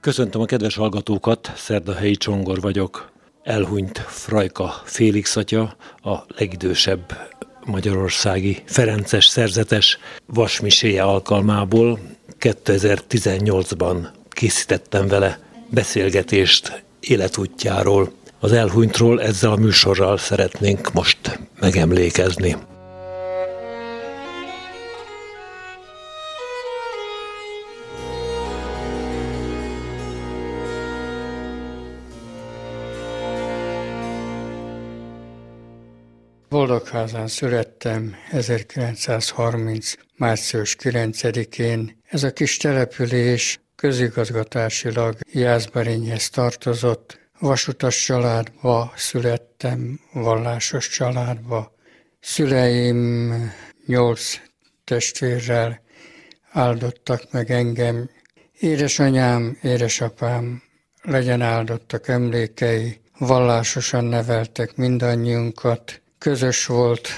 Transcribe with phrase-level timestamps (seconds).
[0.00, 3.10] Köszöntöm a kedves hallgatókat, Szerdahelyi Csongor vagyok.
[3.42, 7.30] Elhunyt Frajka Félix atya, a legidősebb
[7.64, 12.00] magyarországi Ferences szerzetes vasmiséje alkalmából
[12.40, 15.38] 2018-ban készítettem vele
[15.70, 18.12] beszélgetést életútjáról.
[18.38, 22.56] Az elhunytról ezzel a műsorral szeretnénk most megemlékezni.
[36.70, 39.92] Boldogházán születtem 1930.
[40.16, 42.02] március 9-én.
[42.10, 47.18] Ez a kis település közigazgatásilag Jászberényhez tartozott.
[47.38, 51.74] Vasutas családba születtem, vallásos családba.
[52.20, 53.32] Szüleim
[53.86, 54.40] nyolc
[54.84, 55.82] testvérrel
[56.50, 58.10] áldottak meg engem.
[58.58, 60.62] Édesanyám, édesapám,
[61.02, 65.99] legyen áldottak emlékei, vallásosan neveltek mindannyiunkat.
[66.20, 67.08] Közös volt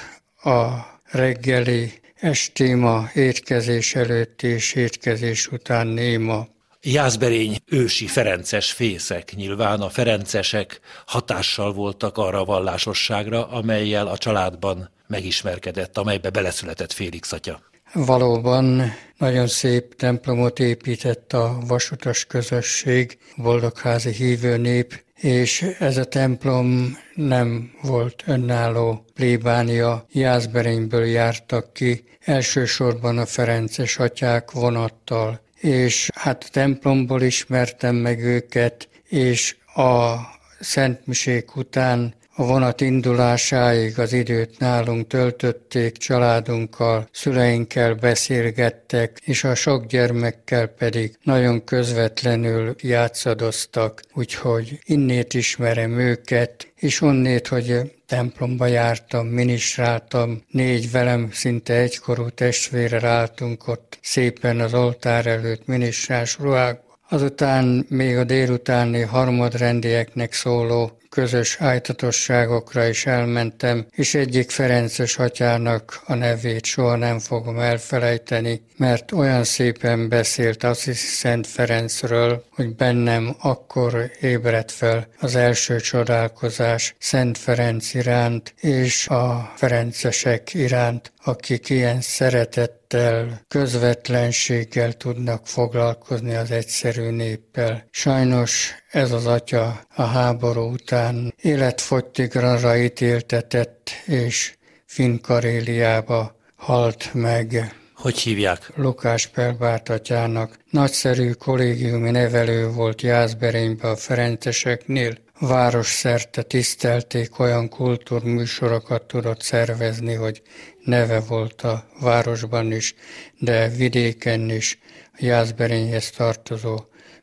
[0.42, 0.68] a
[1.04, 6.46] reggeli estéma, étkezés előtt és étkezés után néma.
[6.80, 14.90] Jászberény ősi ferences fészek, nyilván a ferencesek hatással voltak arra a vallásosságra, amelyel a családban
[15.06, 17.71] megismerkedett, amelybe beleszületett Félix atya.
[17.94, 26.96] Valóban nagyon szép templomot épített a vasutas közösség, boldogházi hívő nép, és ez a templom
[27.14, 29.04] nem volt önálló.
[29.14, 38.20] Plébánia, Jászberényből jártak ki, elsősorban a Ferences atyák vonattal, és hát a templomból ismertem meg
[38.24, 40.14] őket, és a
[40.60, 49.86] Szentmisék után a vonat indulásáig az időt nálunk töltötték, családunkkal, szüleinkkel beszélgettek, és a sok
[49.86, 60.42] gyermekkel pedig nagyon közvetlenül játszadoztak, úgyhogy innét ismerem őket, és onnét, hogy templomba jártam, minisztráltam,
[60.48, 66.90] négy velem szinte egykorú testvére álltunk ott szépen az oltár előtt minisztrás ruhákban.
[67.08, 76.14] Azután még a délutáni harmadrendieknek szóló közös ájtatosságokra is elmentem, és egyik Ferences atyának a
[76.14, 84.10] nevét soha nem fogom elfelejteni, mert olyan szépen beszélt Assisi Szent Ferencről, hogy bennem akkor
[84.20, 93.40] ébredt fel az első csodálkozás Szent Ferenc iránt és a Ferencesek iránt, akik ilyen szeretettel,
[93.48, 97.84] közvetlenséggel tudnak foglalkozni az egyszerű néppel.
[97.90, 104.54] Sajnos ez az atya a háború után életfogytigranra ítéltetett, és
[104.86, 107.74] Finkaréliába halt meg.
[107.94, 108.72] Hogy hívják?
[108.74, 110.58] Lukás Pelbárt atyának.
[110.70, 115.14] Nagyszerű kollégiumi nevelő volt Jászberénybe a Ferenceseknél.
[115.38, 120.42] Város szerte tisztelték, olyan kultúrműsorokat tudott szervezni, hogy
[120.84, 122.94] neve volt a városban is,
[123.38, 124.78] de vidéken is,
[125.18, 126.78] Jászberényhez tartozó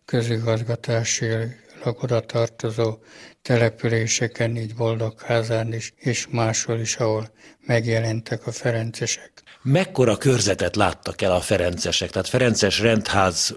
[0.05, 1.27] közigazgatási
[1.83, 2.97] oda tartozó
[3.41, 7.31] településeken, így Boldogházán is, és máshol is, ahol
[7.65, 9.31] megjelentek a ferencesek.
[9.61, 12.09] Mekkora körzetet láttak el a ferencesek?
[12.09, 13.55] Tehát Ferences rendház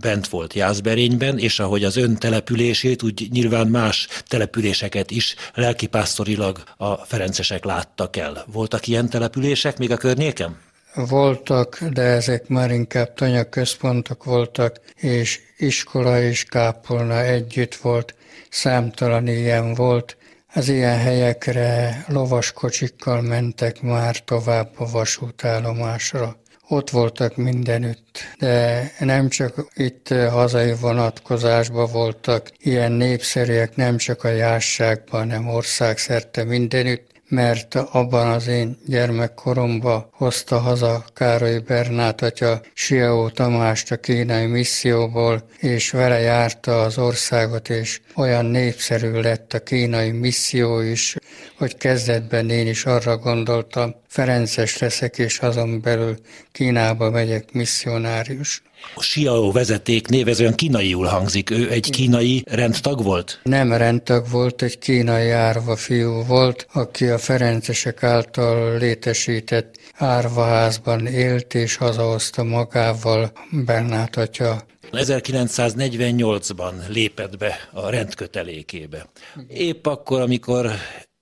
[0.00, 6.94] bent volt Jászberényben, és ahogy az ön települését, úgy nyilván más településeket is lelkipásztorilag a
[6.94, 8.44] ferencesek láttak el.
[8.52, 10.66] Voltak ilyen települések még a környéken?
[10.94, 18.14] voltak, de ezek már inkább tanyaközpontok voltak, és iskola és kápolna együtt volt,
[18.50, 20.16] számtalan ilyen volt.
[20.58, 26.36] Az ilyen helyekre lovaskocsikkal mentek már tovább a vasútállomásra.
[26.68, 34.28] Ott voltak mindenütt, de nem csak itt hazai vonatkozásban voltak ilyen népszerűek, nem csak a
[34.28, 43.28] jásságban, hanem országszerte mindenütt, mert abban az én gyermekkoromban hozta haza Károly Bernát atya Siaó
[43.28, 50.10] Tamást a kínai misszióból, és vele járta az országot, és olyan népszerű lett a kínai
[50.10, 51.16] misszió is,
[51.58, 56.16] hogy kezdetben én is arra gondoltam, Ferences leszek, és azon belül
[56.52, 58.62] Kínába megyek misszionárius.
[58.94, 61.50] A Siao vezeték név, ez olyan kínaiul hangzik.
[61.50, 63.40] Ő egy kínai rendtag volt?
[63.42, 71.54] Nem rendtag volt, egy kínai árva fiú volt, aki a Ferencesek által létesített árvaházban élt,
[71.54, 79.06] és hazahozta magával Bernát atya 1948-ban lépett be a rendkötelékébe.
[79.48, 80.70] Épp akkor, amikor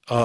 [0.00, 0.24] a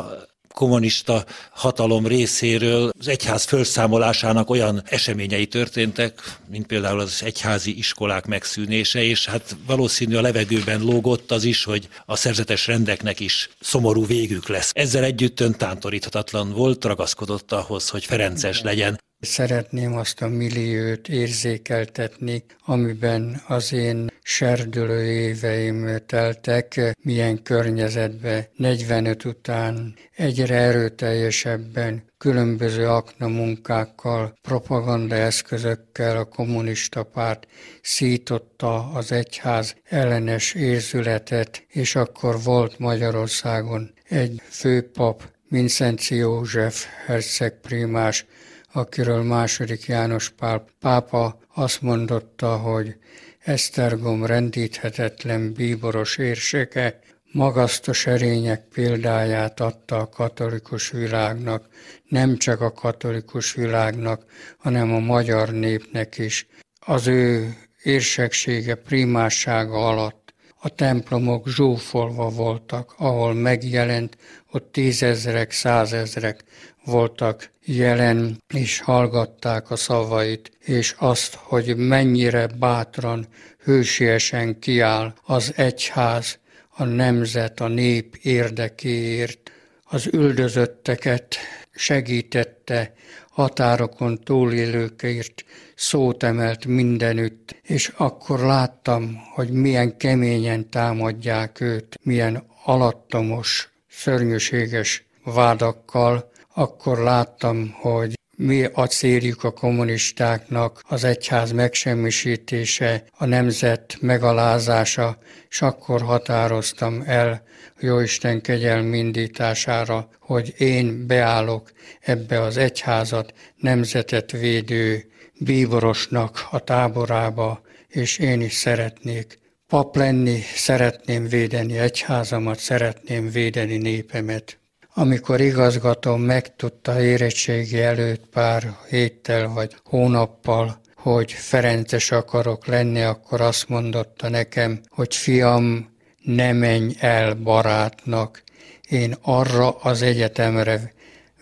[0.52, 9.04] kommunista hatalom részéről az egyház felszámolásának olyan eseményei történtek, mint például az egyházi iskolák megszűnése,
[9.04, 14.48] és hát valószínű a levegőben lógott az is, hogy a szerzetes rendeknek is szomorú végük
[14.48, 14.72] lesz.
[14.74, 19.00] Ezzel együtt öntántoríthatatlan volt, ragaszkodott ahhoz, hogy Ferences legyen.
[19.22, 29.96] Szeretném azt a milliót érzékeltetni, amiben az én serdülő éveim teltek, milyen környezetbe 45 után
[30.16, 37.48] egyre erőteljesebben különböző akna munkákkal, propagandaeszközökkel a kommunista párt
[37.82, 48.26] szította az egyház ellenes érzületet, és akkor volt Magyarországon egy főpap, Vincenci József herceg primás,
[48.72, 52.96] akiről második János Pál pápa azt mondotta, hogy
[53.40, 57.00] Esztergom rendíthetetlen bíboros érseke,
[57.32, 61.68] magasztos erények példáját adta a katolikus világnak,
[62.08, 64.26] nem csak a katolikus világnak,
[64.58, 66.48] hanem a magyar népnek is.
[66.80, 74.18] Az ő érseksége, primássága alatt a templomok zsúfolva voltak, ahol megjelent,
[74.52, 76.44] ott tízezrek, százezrek
[76.86, 83.28] voltak jelen, és hallgatták a szavait, és azt, hogy mennyire bátran,
[83.64, 89.52] hősiesen kiáll az egyház, a nemzet, a nép érdekéért,
[89.84, 91.36] az üldözötteket
[91.72, 92.94] segítette,
[93.30, 103.72] határokon túlélőkért szót emelt mindenütt, és akkor láttam, hogy milyen keményen támadják őt, milyen alattomos,
[103.90, 113.98] szörnyűséges vádakkal, akkor láttam, hogy mi a céljuk a kommunistáknak, az egyház megsemmisítése, a nemzet
[114.00, 115.18] megalázása,
[115.50, 117.44] és akkor határoztam el
[117.80, 128.18] Jóisten kegyelm indítására, hogy én beállok ebbe az egyházat nemzetet védő bíborosnak a táborába, és
[128.18, 134.61] én is szeretnék pap lenni, szeretném védeni egyházamat, szeretném védeni népemet.
[134.94, 143.70] Amikor igazgatóm megtudta érettségi előtt pár héttel vagy hónappal, hogy Ferences akarok lenni, akkor azt
[143.70, 148.44] mondotta nekem, hogy fiam, ne menj el barátnak,
[148.90, 150.94] én arra az egyetemre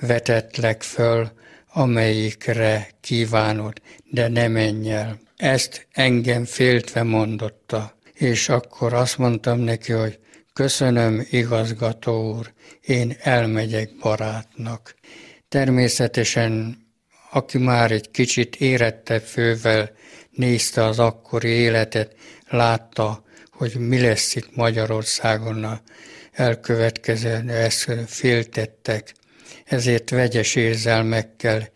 [0.01, 1.31] vetetlek föl,
[1.73, 3.81] amelyikre kívánod,
[4.11, 5.19] de ne menj el.
[5.37, 10.19] Ezt engem féltve mondotta, és akkor azt mondtam neki, hogy
[10.59, 14.95] köszönöm, igazgató úr, én elmegyek barátnak.
[15.49, 16.77] Természetesen,
[17.31, 19.91] aki már egy kicsit érettebb fővel
[20.31, 22.15] nézte az akkori életet,
[22.49, 25.81] látta, hogy mi lesz itt Magyarországon a
[26.31, 29.13] elkövetkező, ezt féltettek.
[29.65, 31.69] Ezért vegyes érzelmekkel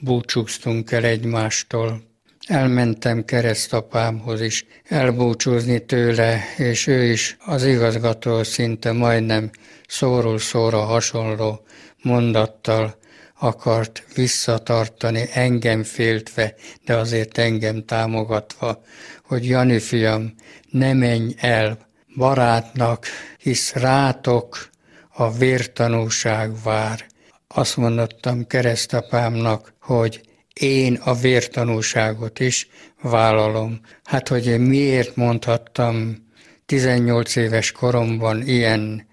[0.00, 2.11] búcsúztunk el egymástól.
[2.46, 9.50] Elmentem keresztapámhoz is elbúcsúzni tőle, és ő is az igazgató szinte majdnem
[9.88, 11.60] szóról szóra hasonló
[12.02, 12.98] mondattal
[13.38, 16.54] akart visszatartani, engem féltve,
[16.84, 18.82] de azért engem támogatva,
[19.24, 20.34] hogy Jani fiam,
[20.70, 21.78] ne menj el
[22.16, 23.06] barátnak,
[23.38, 24.68] hisz rátok
[25.08, 27.06] a vértanúság vár.
[27.48, 30.20] Azt mondottam keresztapámnak, hogy
[30.62, 32.68] én a vértanúságot is
[33.02, 33.80] vállalom.
[34.04, 36.26] Hát, hogy én miért mondhattam
[36.66, 39.06] 18 éves koromban ilyen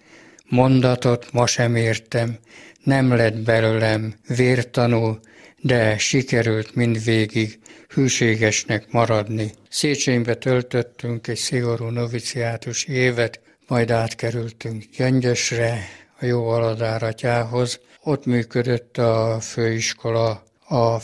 [0.50, 2.38] mondatot, ma sem értem,
[2.84, 5.20] nem lett belőlem vértanú,
[5.62, 9.52] de sikerült mindvégig hűségesnek maradni.
[9.70, 15.80] Széchenybe töltöttünk egy szigorú noviciátus évet, majd átkerültünk Gyöngyösre,
[16.20, 17.80] a jó aladáratyához.
[18.04, 21.00] Ott működött a főiskola, a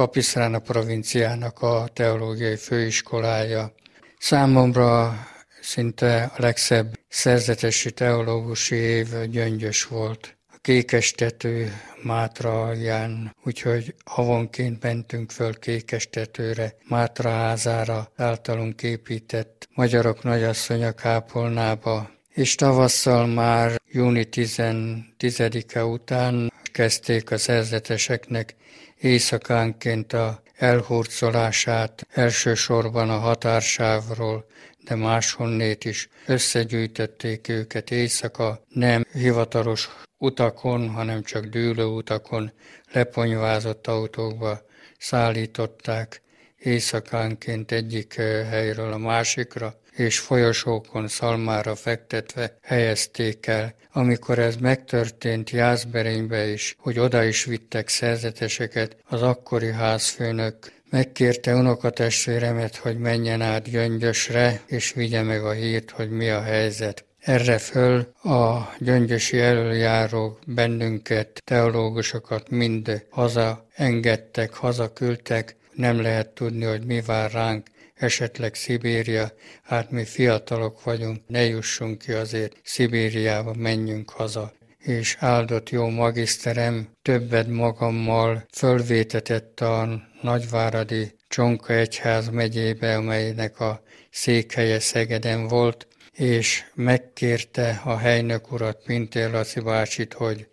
[0.00, 3.72] Kapiszrána provinciának a teológiai főiskolája.
[4.18, 5.18] Számomra
[5.60, 10.36] szinte a legszebb szerzetesi teológusi év gyöngyös volt.
[10.52, 20.92] A kékestető Mátra alján, úgyhogy havonként mentünk föl kékestetőre, Mátra házára, általunk épített magyarok nagyasszonya
[20.92, 28.54] kápolnába, és tavasszal már júni 10-e után kezdték a szerzeteseknek
[29.00, 34.46] éjszakánként a elhurcolását, elsősorban a határsávról,
[34.84, 39.88] de máshonnét is összegyűjtötték őket éjszaka, nem hivatalos
[40.18, 42.52] utakon, hanem csak dűlő utakon,
[42.92, 44.60] leponyvázott autókba
[44.98, 46.22] szállították
[46.62, 48.14] éjszakánként egyik
[48.50, 53.74] helyről a másikra, és folyosókon szalmára fektetve helyezték el.
[53.92, 60.56] Amikor ez megtörtént Jászberénybe is, hogy oda is vittek szerzeteseket, az akkori házfőnök
[60.90, 67.04] Megkérte unokatestvéremet, hogy menjen át Gyöngyösre, és vigye meg a hírt, hogy mi a helyzet.
[67.20, 76.84] Erre föl a gyöngyösi elöljárók bennünket, teológusokat mind haza engedtek, hazaküldtek, nem lehet tudni, hogy
[76.84, 84.10] mi vár ránk, esetleg Szibéria, hát mi fiatalok vagyunk, ne jussunk ki azért Szibériába, menjünk
[84.10, 84.52] haza.
[84.78, 94.80] És áldott jó magiszterem többet magammal fölvétetett a Nagyváradi Csonka Egyház megyébe, amelynek a székhelye
[94.80, 100.48] Szegeden volt, és megkérte a helynök urat, Pintér Laci bácsit, hogy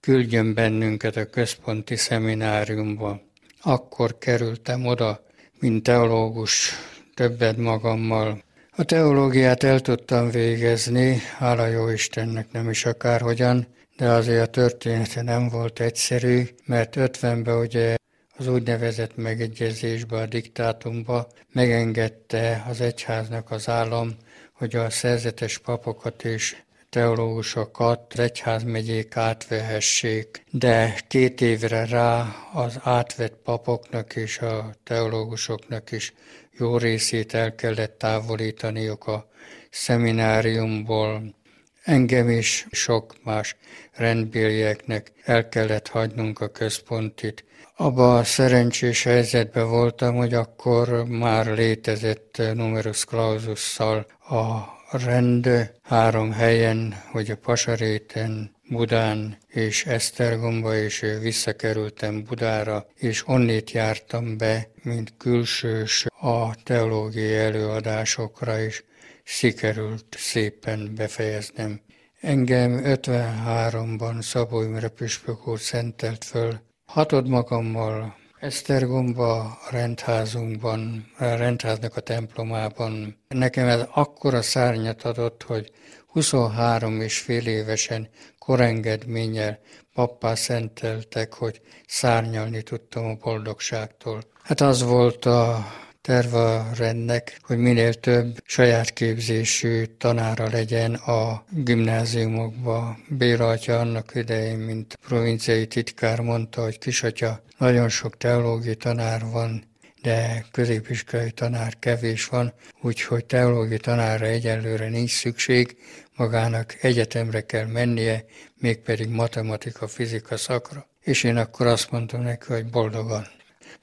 [0.00, 3.20] küldjön bennünket a központi szemináriumba.
[3.62, 5.24] Akkor kerültem oda,
[5.58, 6.72] mint teológus,
[7.14, 8.42] többet magammal.
[8.76, 15.22] A teológiát el tudtam végezni, hála jó Istennek nem is akárhogyan, de azért a története
[15.22, 17.94] nem volt egyszerű, mert 50-ben ugye
[18.36, 24.16] az úgynevezett megegyezésbe, a diktátumba megengedte az egyháznak az állam,
[24.52, 26.56] hogy a szerzetes papokat és
[26.90, 36.14] teológusokat egyházmegyék átvehessék, de két évre rá az átvett papoknak és a teológusoknak is
[36.52, 39.28] jó részét el kellett távolítaniuk a
[39.70, 41.34] szemináriumból.
[41.82, 43.56] Engem is sok más
[43.92, 47.44] rendbélieknek el kellett hagynunk a központit.
[47.76, 56.94] Abba a szerencsés helyzetben voltam, hogy akkor már létezett numerus claususszal a rend három helyen,
[57.10, 66.06] hogy a Pasaréten, Budán és Esztergomba, és visszakerültem Budára, és onnét jártam be, mint külsős
[66.20, 68.84] a teológiai előadásokra, és
[69.22, 71.80] sikerült szépen befejeznem.
[72.20, 82.00] Engem 53-ban Szabó Imre Püspök úr szentelt föl, hatod magammal Esztergomba rendházunkban, a rendháznak a
[82.00, 83.16] templomában.
[83.28, 85.72] Nekem ez akkora szárnyat adott, hogy
[86.06, 89.58] 23 és fél évesen korengedménnyel
[89.94, 94.22] pappá szenteltek, hogy szárnyalni tudtam a boldogságtól.
[94.42, 95.66] Hát az volt a
[96.02, 102.98] terv a rendnek, hogy minél több saját képzésű tanára legyen a gimnáziumokba.
[103.08, 109.68] Béla atya annak idején, mint provinciai titkár mondta, hogy kisatya, nagyon sok teológiai tanár van,
[110.02, 115.76] de középiskolai tanár kevés van, úgyhogy teológiai tanárra egyelőre nincs szükség,
[116.16, 118.24] magának egyetemre kell mennie,
[118.56, 120.88] mégpedig matematika, fizika szakra.
[121.00, 123.26] És én akkor azt mondtam neki, hogy boldogan.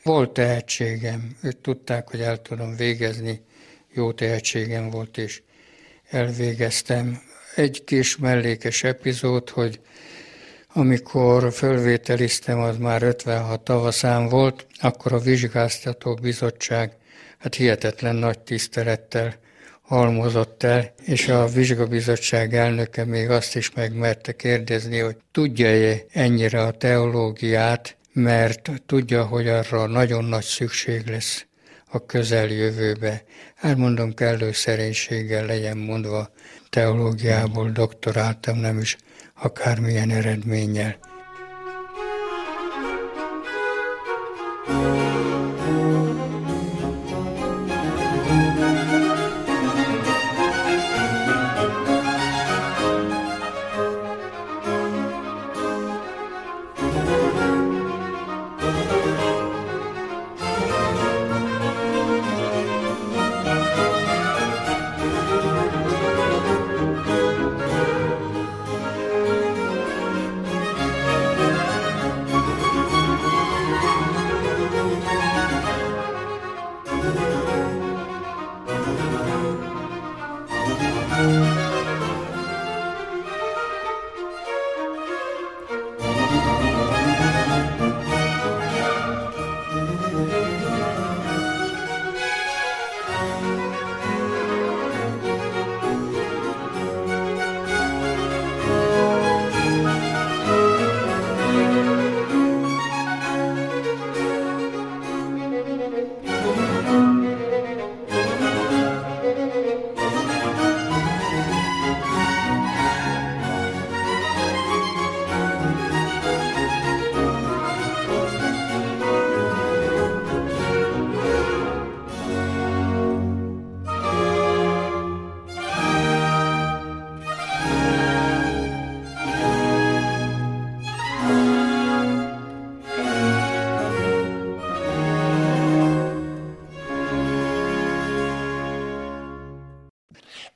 [0.07, 3.41] Volt tehetségem, ők tudták, hogy el tudom végezni,
[3.93, 5.41] jó tehetségem volt, és
[6.09, 7.21] elvégeztem.
[7.55, 9.79] Egy kis mellékes epizód, hogy
[10.73, 16.91] amikor fölvételiztem, az már 56 tavaszán volt, akkor a vizsgáztató bizottság
[17.37, 19.35] hát hihetetlen nagy tisztelettel
[19.81, 26.71] halmozott el, és a vizsgabizottság elnöke még azt is megmerte kérdezni, hogy tudja-e ennyire a
[26.71, 31.45] teológiát, mert tudja, hogy arra nagyon nagy szükség lesz
[31.91, 33.23] a közeljövőbe.
[33.55, 36.29] Elmondom, kellő szerénységgel legyen mondva,
[36.69, 38.97] teológiából doktoráltam, nem is
[39.33, 40.97] akármilyen eredménnyel.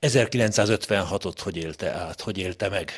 [0.01, 2.91] 1956-ot hogy élte át, hogy élte meg?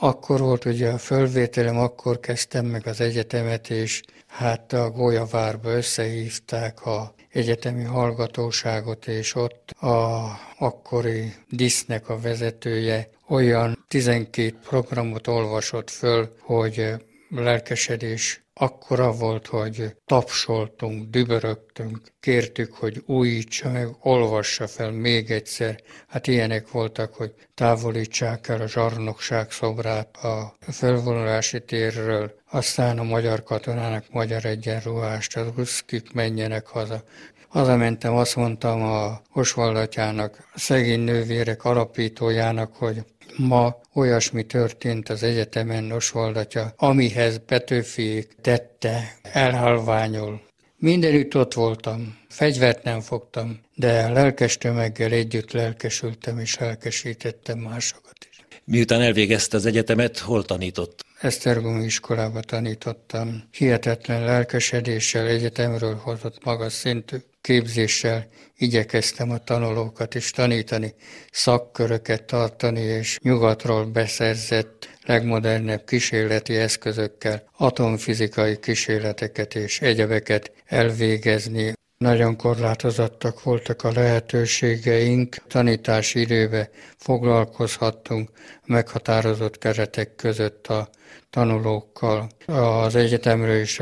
[0.00, 6.86] Akkor volt ugye a fölvételem, akkor kezdtem meg az egyetemet, és hát a Gólyavárba összehívták
[6.86, 16.34] a egyetemi hallgatóságot, és ott a akkori disznek a vezetője olyan 12 programot olvasott föl,
[16.40, 16.94] hogy
[17.28, 25.80] lelkesedés akkora volt, hogy tapsoltunk, dübörögtünk, kértük, hogy újítsa meg, olvassa fel még egyszer.
[26.08, 33.42] Hát ilyenek voltak, hogy távolítsák el a zsarnokság szobrát a felvonulási térről, aztán a magyar
[33.42, 37.02] katonának magyar egyenruhást, az ruszkik menjenek haza.
[37.48, 43.04] Hazamentem, azt mondtam a Osvaldatyának, a szegény nővérek alapítójának, hogy
[43.38, 50.40] ma olyasmi történt az egyetemen Osvaldatya, amihez Petőfiék tette, elhalványul.
[50.76, 58.44] Mindenütt ott voltam, fegyvert nem fogtam, de lelkes tömeggel együtt lelkesültem és lelkesítettem másokat is.
[58.64, 61.04] Miután elvégezte az egyetemet, hol tanított?
[61.20, 63.42] Esztergomi iskolába tanítottam.
[63.50, 68.26] Hihetetlen lelkesedéssel egyetemről hozott magas szintű képzéssel
[68.56, 70.94] igyekeztem a tanulókat is tanítani,
[71.30, 81.72] szakköröket tartani, és nyugatról beszerzett legmodernebb kísérleti eszközökkel atomfizikai kísérleteket és egyebeket elvégezni.
[81.98, 88.30] Nagyon korlátozottak voltak a lehetőségeink, tanítási időbe foglalkozhattunk
[88.66, 90.88] meghatározott keretek között a
[91.30, 92.28] tanulókkal.
[92.46, 93.80] Az egyetemről is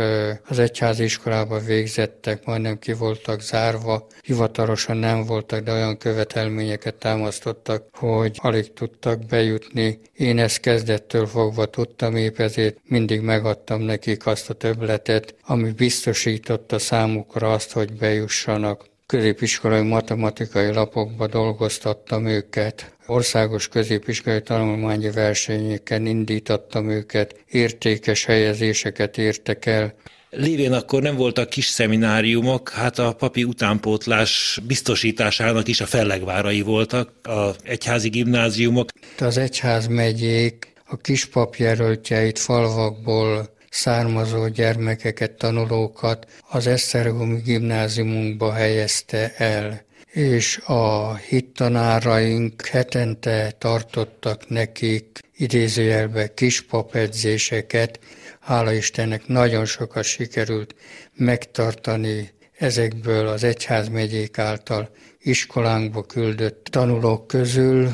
[0.48, 7.88] az egyházi iskolába végzettek, majdnem ki voltak zárva, hivatalosan nem voltak, de olyan követelményeket támasztottak,
[7.92, 10.00] hogy alig tudtak bejutni.
[10.12, 16.78] Én ezt kezdettől fogva tudtam, épp ezért mindig megadtam nekik azt a többletet, ami biztosította
[16.78, 27.34] számukra azt, hogy bejussanak középiskolai matematikai lapokba dolgoztattam őket, országos középiskolai tanulmányi versenyeken indítottam őket,
[27.50, 29.94] értékes helyezéseket értek el.
[30.30, 37.10] Lévén akkor nem voltak kis szemináriumok, hát a papi utánpótlás biztosításának is a fellegvárai voltak,
[37.22, 38.88] a egyházi gimnáziumok.
[39.18, 49.84] Az egyház megyék a kispapjelöltjeit falvakból származó gyermekeket, tanulókat az Esztergomi gimnáziumunkba helyezte el
[50.16, 57.98] és a hittanáraink hetente tartottak nekik idézőjelbe kis papedzéseket.
[58.40, 60.74] Hála Istennek nagyon sokat sikerült
[61.14, 67.90] megtartani ezekből az egyházmegyék által iskolánkba küldött tanulók közül.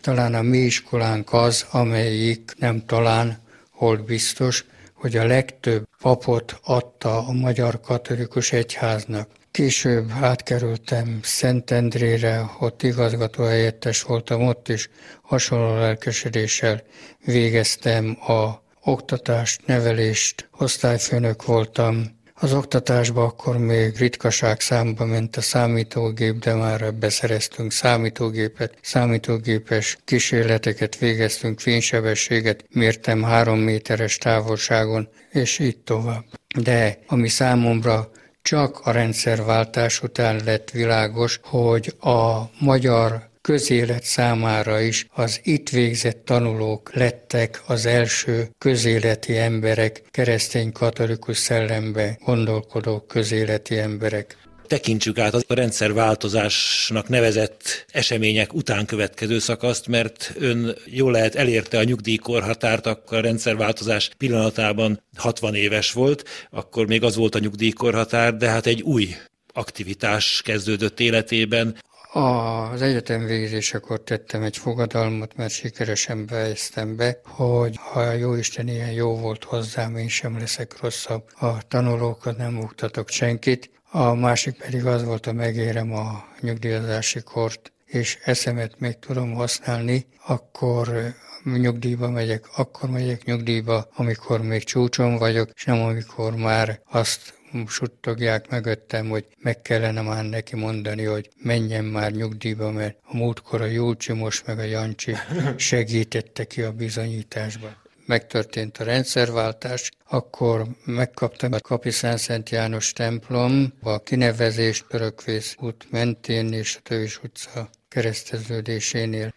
[0.00, 3.38] Talán a mi iskolánk az, amelyik nem talán,
[3.70, 4.64] hol biztos,
[5.00, 9.28] hogy a legtöbb papot adta a Magyar Katolikus Egyháznak.
[9.50, 14.90] Később átkerültem Szentendrére, ott igazgatóhelyettes voltam, ott is
[15.22, 16.82] hasonló lelkesedéssel
[17.24, 22.17] végeztem a oktatást, nevelést, osztályfőnök voltam.
[22.40, 30.98] Az oktatásban akkor még ritkaság számba ment a számítógép, de már beszereztünk számítógépet, számítógépes kísérleteket
[30.98, 36.24] végeztünk, fénysebességet mértem három méteres távolságon, és így tovább.
[36.60, 38.10] De ami számomra
[38.42, 46.24] csak a rendszerváltás után lett világos, hogy a magyar közélet számára is az itt végzett
[46.24, 54.36] tanulók lettek az első közéleti emberek, keresztény katolikus szellembe gondolkodó közéleti emberek.
[54.66, 61.82] Tekintsük át a rendszerváltozásnak nevezett események után következő szakaszt, mert ön jól lehet elérte a
[61.82, 68.48] nyugdíjkorhatárt, akkor a rendszerváltozás pillanatában 60 éves volt, akkor még az volt a nyugdíjkorhatár, de
[68.48, 69.08] hát egy új
[69.52, 71.76] aktivitás kezdődött életében,
[72.18, 78.90] az egyetem végzésekor tettem egy fogadalmat, mert sikeresen bejeztem be, hogy ha a Jóisten ilyen
[78.90, 81.22] jó volt hozzám, én sem leszek rosszabb.
[81.34, 87.72] A tanulókat nem oktatok senkit, a másik pedig az volt, a megérem a nyugdíjazási kort,
[87.84, 95.50] és eszemet még tudom használni, akkor nyugdíjba megyek, akkor megyek nyugdíjba, amikor még csúcson vagyok,
[95.54, 101.84] és nem amikor már azt suttogják mögöttem, hogy meg kellene már neki mondani, hogy menjen
[101.84, 105.14] már nyugdíjba, mert a múltkor a Júlcsi, most meg a Jancsi
[105.56, 114.02] segítette ki a bizonyításba megtörtént a rendszerváltás, akkor megkaptam a Kapi Szent János templom, a
[114.02, 119.32] kinevezést Pörökvész út mentén és a Tövis utca kereszteződésénél.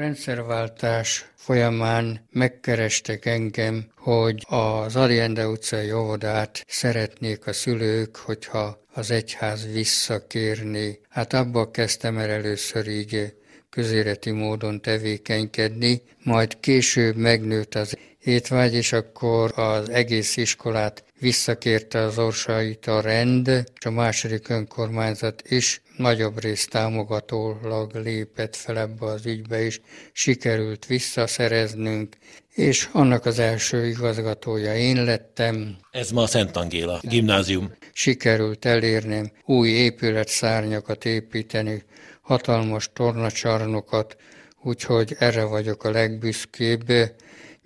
[0.00, 9.72] Rendszerváltás folyamán megkerestek engem, hogy az Ariende utcai óvodát szeretnék a szülők, hogyha az egyház
[9.72, 11.00] visszakérni.
[11.08, 13.34] Hát abba kezdtem el először így
[13.70, 22.18] közéleti módon tevékenykedni, majd később megnőtt az étvágy, és akkor az egész iskolát visszakérte az
[22.18, 29.26] orsait a rend, és a második önkormányzat is nagyobb részt támogatólag lépett fel ebbe az
[29.26, 29.80] ügybe is,
[30.12, 32.16] sikerült visszaszereznünk,
[32.54, 35.76] és annak az első igazgatója én lettem.
[35.90, 37.72] Ez ma a Szent Angéla gimnázium.
[37.92, 41.82] Sikerült elérnem új épületszárnyakat építeni,
[42.20, 44.16] hatalmas tornacsarnokat,
[44.62, 46.92] úgyhogy erre vagyok a legbüszkébb.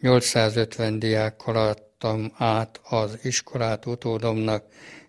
[0.00, 4.64] 850 diákkal adtam át az iskolát utódomnak,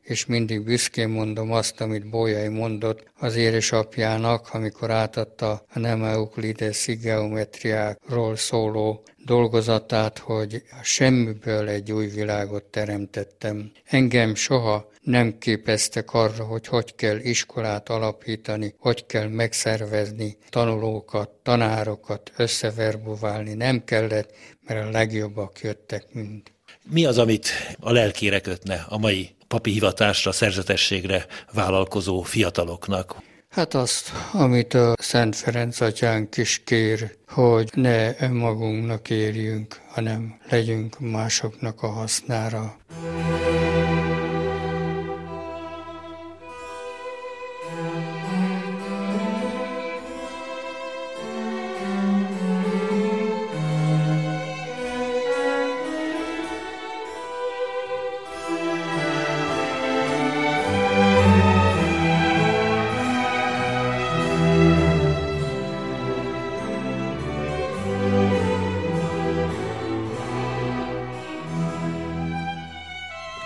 [0.06, 6.96] és mindig büszkén mondom azt, amit Bolyai mondott az édesapjának, amikor átadta a nem euklideszi
[6.96, 13.72] geometriáról szóló dolgozatát, hogy a semmiből egy új világot teremtettem.
[13.86, 22.32] Engem soha nem képeztek arra, hogy hogy kell iskolát alapítani, hogy kell megszervezni tanulókat, tanárokat,
[22.38, 23.54] összeverbuválni.
[23.54, 24.36] Nem kellett,
[24.68, 26.42] mert a legjobbak jöttek mind.
[26.90, 33.16] Mi az, amit a lelkére kötne a mai papi hivatásra, szerzetességre vállalkozó fiataloknak?
[33.50, 41.00] Hát azt, amit a Szent Ferenc atyánk is kér, hogy ne önmagunknak érjünk, hanem legyünk
[41.00, 42.78] másoknak a hasznára.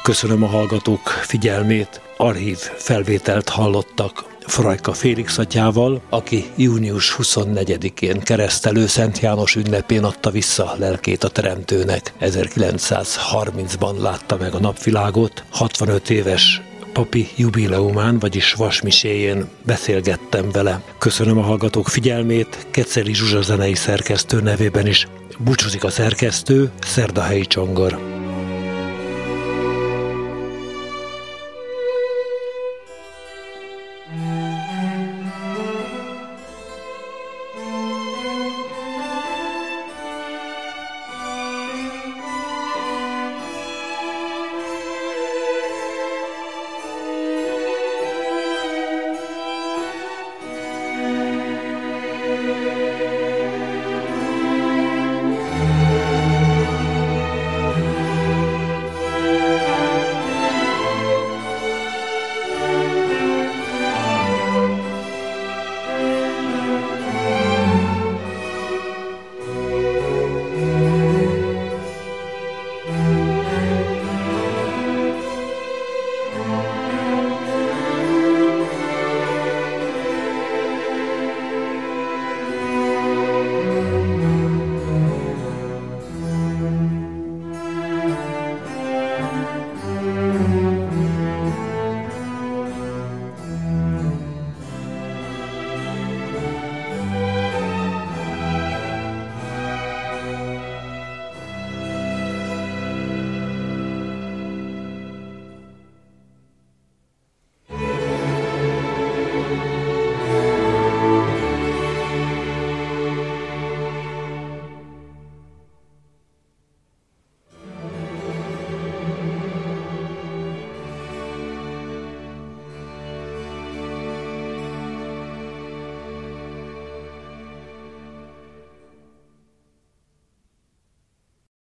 [0.09, 2.01] Köszönöm a hallgatók figyelmét.
[2.17, 10.75] Archív felvételt hallottak Frajka Félix atyával, aki június 24-én keresztelő Szent János ünnepén adta vissza
[10.77, 12.13] lelkét a Teremtőnek.
[12.21, 16.61] 1930-ban látta meg a napvilágot, 65 éves
[16.93, 20.81] papi jubileumán, vagyis vasmiséjén beszélgettem vele.
[20.97, 25.07] Köszönöm a hallgatók figyelmét, Keceli Zsuzsa zenei szerkesztő nevében is.
[25.37, 28.18] Búcsúzik a szerkesztő, Szerdahelyi Csongor.